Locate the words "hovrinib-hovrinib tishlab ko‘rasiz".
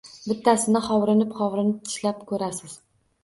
0.85-2.77